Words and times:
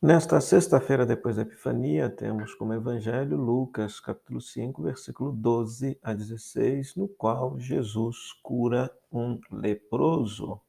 Nesta 0.00 0.40
sexta-feira, 0.40 1.04
depois 1.04 1.34
da 1.34 1.42
Epifania, 1.42 2.08
temos 2.08 2.54
como 2.54 2.72
evangelho 2.72 3.36
Lucas, 3.36 3.98
capítulo 3.98 4.40
5, 4.40 4.80
versículo 4.80 5.32
12 5.32 5.98
a 6.00 6.14
16, 6.14 6.94
no 6.94 7.08
qual 7.08 7.58
Jesus 7.58 8.32
cura 8.40 8.96
um 9.10 9.40
leproso, 9.50 10.60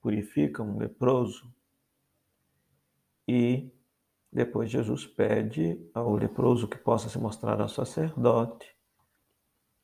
purifica 0.00 0.62
um 0.62 0.78
leproso. 0.78 1.52
E 3.28 3.70
depois 4.32 4.70
Jesus 4.70 5.06
pede 5.06 5.78
ao 5.92 6.16
leproso 6.16 6.66
que 6.66 6.78
possa 6.78 7.10
se 7.10 7.18
mostrar 7.18 7.60
ao 7.60 7.68
sacerdote, 7.68 8.74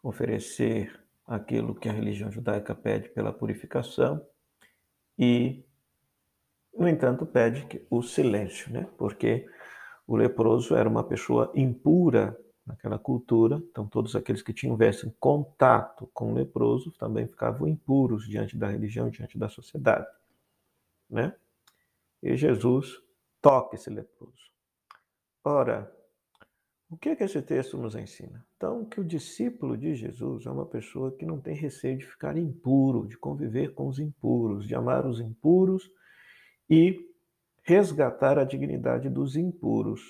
oferecer 0.03 0.99
aquilo 1.27 1.75
que 1.75 1.91
a 1.91 1.93
religião 1.93 2.33
judaica 2.33 2.75
pede 2.75 3.11
pela 3.11 3.31
purificação 3.31 4.27
e 5.19 5.67
no 6.79 6.89
entanto, 6.89 7.25
pede 7.27 7.67
o 7.91 8.03
silêncio, 8.03 8.73
né? 8.73 8.87
porque 8.97 9.47
o 10.07 10.17
leproso 10.17 10.77
era 10.77 10.89
uma 10.89 11.05
pessoa 11.05 11.51
impura 11.55 12.39
naquela 12.67 12.99
cultura, 12.99 13.63
então 13.71 13.87
todos 13.87 14.17
aqueles 14.17 14.43
que 14.43 14.53
tivessem 14.53 15.15
contato 15.21 16.09
com 16.13 16.33
o 16.33 16.35
leproso 16.35 16.91
também 16.93 17.27
ficavam 17.27 17.69
impuros 17.69 18.29
diante 18.29 18.57
da 18.57 18.69
religião, 18.69 19.09
diante 19.09 19.39
da 19.39 19.49
sociedade. 19.49 20.07
Né? 21.09 21.35
E 22.23 22.37
Jesus 22.37 23.01
toca 23.41 23.77
esse 23.77 23.89
leproso. 23.89 24.51
Ora, 25.45 25.93
o 26.91 26.97
que, 26.97 27.11
é 27.11 27.17
que 27.17 27.25
esse 27.25 27.41
texto 27.43 27.77
nos 27.77 27.95
ensina? 27.95 28.45
Então, 28.57 28.85
que 28.85 29.01
o 29.01 29.05
discípulo 29.05 29.77
de 29.77 29.95
Jesus 29.95 30.47
é 30.47 30.51
uma 30.51 30.67
pessoa 30.67 31.13
que 31.13 31.25
não 31.25 31.41
tem 31.41 31.55
receio 31.55 31.99
de 31.99 32.07
ficar 32.07 32.37
impuro, 32.37 33.07
de 33.07 33.17
conviver 33.17 33.75
com 33.75 33.87
os 33.89 33.99
impuros, 33.99 34.67
de 34.67 34.75
amar 34.75 35.07
os 35.07 35.21
impuros 35.21 35.91
e 36.69 37.07
resgatar 37.63 38.39
a 38.39 38.45
dignidade 38.45 39.09
dos 39.09 39.37
impuros. 39.37 40.03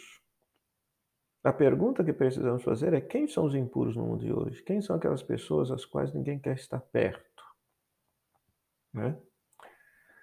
A 1.42 1.52
pergunta 1.52 2.04
que 2.04 2.12
precisamos 2.12 2.62
fazer 2.62 2.92
é: 2.92 3.00
quem 3.00 3.26
são 3.28 3.44
os 3.44 3.54
impuros 3.54 3.96
no 3.96 4.04
mundo 4.04 4.24
de 4.24 4.32
hoje? 4.32 4.62
Quem 4.62 4.80
são 4.80 4.96
aquelas 4.96 5.22
pessoas 5.22 5.70
às 5.70 5.84
quais 5.84 6.12
ninguém 6.12 6.38
quer 6.38 6.54
estar 6.54 6.80
perto? 6.80 7.42
Né? 8.92 9.16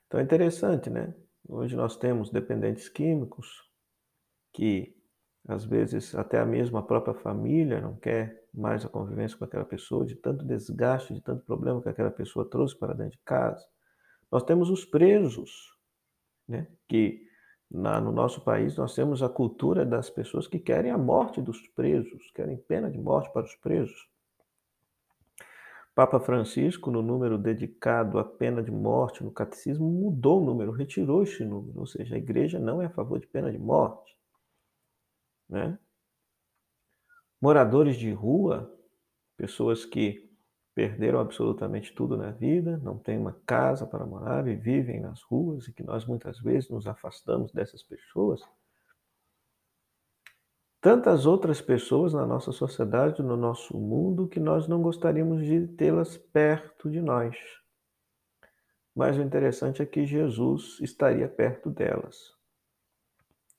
Então 0.08 0.20
é 0.20 0.23
interessante, 0.23 0.90
né? 0.90 1.14
Hoje 1.48 1.75
nós 1.75 1.98
temos 1.98 2.30
dependentes 2.30 2.88
químicos 2.90 3.70
que 4.53 4.95
às 5.47 5.66
vezes 5.66 6.16
até 6.16 6.40
a 6.40 6.45
mesma 6.45 6.86
própria 6.86 7.14
família 7.14 7.81
não 7.81 7.95
quer 7.97 8.47
mais 8.53 8.86
a 8.86 8.90
convivência 8.90 9.38
com 9.38 9.44
aquela 9.44 9.66
pessoa, 9.66 10.06
de 10.06 10.16
tanto 10.16 10.45
desgaste, 10.45 11.14
de 11.14 11.22
tanto 11.22 11.44
problema 11.44 11.81
que 11.81 11.90
aquela 11.90 12.12
pessoa 12.12 12.50
trouxe 12.50 12.78
para 12.78 12.94
dentro 12.94 13.18
de 13.18 13.23
casa. 13.25 13.66
Nós 14.31 14.44
temos 14.44 14.70
os 14.70 14.86
presos, 14.86 15.72
né? 16.47 16.67
que 16.88 17.27
na, 17.69 17.99
no 17.99 18.11
nosso 18.11 18.41
país 18.41 18.77
nós 18.77 18.94
temos 18.94 19.23
a 19.23 19.30
cultura 19.30 19.86
das 19.86 20.09
pessoas 20.09 20.47
que 20.47 20.59
querem 20.59 20.91
a 20.91 20.97
morte 20.97 21.41
dos 21.41 21.67
presos, 21.69 22.31
querem 22.31 22.58
pena 22.58 22.89
de 22.89 23.00
morte 23.00 23.31
para 23.33 23.45
os 23.45 23.55
presos. 23.55 24.08
Papa 25.95 26.19
Francisco, 26.19 26.89
no 26.89 27.03
número 27.03 27.38
dedicado 27.38 28.17
à 28.17 28.23
pena 28.23 28.63
de 28.63 28.72
morte 28.72 29.23
no 29.23 29.31
catecismo, 29.31 29.88
mudou 29.88 30.41
o 30.41 30.45
número, 30.45 30.72
retirou 30.72 31.22
esse 31.22 31.45
número, 31.45 31.80
ou 31.80 31.85
seja, 31.85 32.16
a 32.16 32.17
igreja 32.17 32.59
não 32.59 32.81
é 32.81 32.88
a 32.88 32.89
favor 32.89 33.19
de 33.19 33.28
pena 33.28 33.52
de 33.52 33.59
morte. 33.59 34.17
Né? 35.47 35.78
Moradores 37.39 37.95
de 37.95 38.11
rua, 38.11 38.73
pessoas 39.38 39.85
que 39.85 40.33
perderam 40.73 41.19
absolutamente 41.19 41.93
tudo 41.93 42.17
na 42.17 42.31
vida, 42.31 42.77
não 42.83 42.97
têm 42.97 43.17
uma 43.17 43.38
casa 43.45 43.85
para 43.85 44.05
morar 44.05 44.47
e 44.47 44.55
vivem 44.55 44.99
nas 44.99 45.21
ruas 45.21 45.67
e 45.67 45.73
que 45.73 45.83
nós 45.83 46.05
muitas 46.05 46.39
vezes 46.39 46.69
nos 46.69 46.88
afastamos 46.88 47.52
dessas 47.52 47.83
pessoas. 47.83 48.41
Tantas 50.81 51.25
outras 51.25 51.61
pessoas 51.61 52.13
na 52.13 52.25
nossa 52.25 52.51
sociedade, 52.51 53.21
no 53.21 53.38
nosso 53.38 53.79
mundo, 53.79 54.27
que 54.27 54.39
nós 54.39 54.67
não 54.67 54.81
gostaríamos 54.81 55.45
de 55.45 55.67
tê-las 55.67 56.17
perto 56.17 56.89
de 56.89 57.01
nós. 57.01 57.38
Mas 58.95 59.17
o 59.17 59.22
interessante 59.22 59.81
é 59.81 59.85
que 59.85 60.06
Jesus 60.06 60.79
estaria 60.81 61.28
perto 61.28 61.69
delas. 61.69 62.33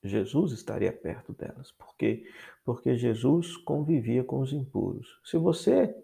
Jesus 0.03 0.53
estaria 0.53 0.93
perto 0.93 1.33
delas. 1.33 1.73
Por 1.73 1.97
quê? 1.97 2.31
Porque 2.63 2.95
Jesus 2.95 3.57
convivia 3.57 4.23
com 4.23 4.41
os 4.41 4.53
impuros. 4.53 5.19
Se 5.25 5.39
você 5.39 5.97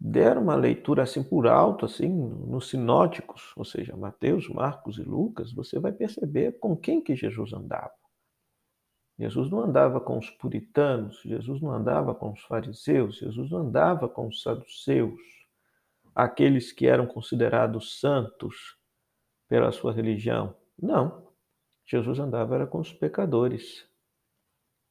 der 0.00 0.38
uma 0.38 0.54
leitura 0.54 1.02
assim 1.02 1.22
por 1.22 1.46
alto, 1.46 1.84
assim, 1.84 2.08
nos 2.08 2.68
sinóticos, 2.68 3.52
ou 3.56 3.64
seja, 3.64 3.96
Mateus, 3.96 4.48
Marcos 4.48 4.98
e 4.98 5.02
Lucas, 5.02 5.52
você 5.52 5.78
vai 5.78 5.92
perceber 5.92 6.58
com 6.58 6.76
quem 6.76 7.00
que 7.00 7.16
Jesus 7.16 7.52
andava. 7.52 7.92
Jesus 9.18 9.50
não 9.50 9.60
andava 9.60 10.00
com 10.00 10.16
os 10.16 10.30
puritanos, 10.30 11.20
Jesus 11.24 11.60
não 11.60 11.72
andava 11.72 12.14
com 12.14 12.32
os 12.32 12.40
fariseus, 12.42 13.16
Jesus 13.16 13.50
não 13.50 13.58
andava 13.58 14.08
com 14.08 14.28
os 14.28 14.42
saduceus, 14.42 15.20
aqueles 16.14 16.70
que 16.70 16.86
eram 16.86 17.04
considerados 17.04 17.98
santos 17.98 18.76
pela 19.48 19.72
sua 19.72 19.92
religião. 19.92 20.54
Não. 20.80 21.26
Jesus 21.84 22.20
andava 22.20 22.54
era 22.54 22.66
com 22.66 22.78
os 22.78 22.92
pecadores. 22.92 23.88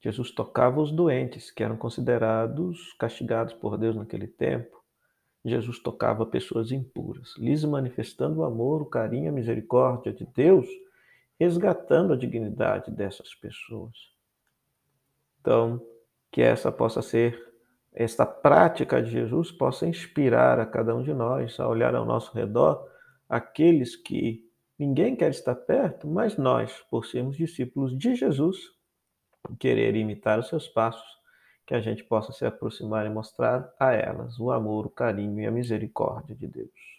Jesus 0.02 0.32
tocava 0.32 0.82
os 0.82 0.92
doentes, 0.92 1.50
que 1.50 1.64
eram 1.64 1.78
considerados 1.78 2.94
castigados 2.94 3.54
por 3.54 3.78
Deus 3.78 3.96
naquele 3.96 4.28
tempo. 4.28 4.77
Jesus 5.50 5.80
tocava 5.80 6.26
pessoas 6.26 6.72
impuras, 6.72 7.34
lhes 7.38 7.64
manifestando 7.64 8.40
o 8.40 8.44
amor, 8.44 8.82
o 8.82 8.86
carinho, 8.86 9.30
a 9.30 9.34
misericórdia 9.34 10.12
de 10.12 10.26
Deus, 10.26 10.68
resgatando 11.40 12.14
a 12.14 12.18
dignidade 12.18 12.92
dessas 12.92 13.34
pessoas. 13.36 13.96
Então, 15.40 15.82
que 16.32 16.42
essa 16.42 16.72
possa 16.72 17.02
ser, 17.02 17.42
esta 17.94 18.26
prática 18.26 19.02
de 19.02 19.10
Jesus 19.10 19.52
possa 19.52 19.88
inspirar 19.88 20.60
a 20.60 20.66
cada 20.66 20.96
um 20.96 21.04
de 21.04 21.14
nós 21.14 21.60
a 21.60 21.68
olhar 21.68 21.96
ao 21.96 22.06
nosso 22.06 22.34
redor 22.36 22.88
aqueles 23.30 23.96
que 23.96 24.46
ninguém 24.78 25.16
quer 25.16 25.30
estar 25.30 25.56
perto, 25.56 26.08
mas 26.08 26.38
nós, 26.38 26.84
por 26.90 27.06
sermos 27.06 27.38
discípulos 27.38 27.98
de 27.98 28.16
Jesus, 28.16 28.58
querer 29.60 29.96
imitar 29.96 30.40
os 30.40 30.48
seus 30.48 30.68
passos, 30.68 31.18
que 31.68 31.76
a 31.76 31.82
gente 31.82 32.04
possa 32.04 32.32
se 32.32 32.46
aproximar 32.46 33.06
e 33.06 33.10
mostrar 33.10 33.72
a 33.80 33.94
elas 33.94 34.40
o 34.40 34.52
amor, 34.52 34.88
o 34.88 34.90
carinho 34.90 35.42
e 35.42 35.46
a 35.46 35.52
misericórdia 35.52 36.36
de 36.36 36.48
Deus. 36.48 36.97